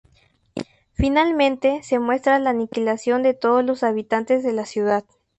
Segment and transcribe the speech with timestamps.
[0.93, 5.05] Finalmente, se muestra la aniquilación de todos los habitantes de la ciudad.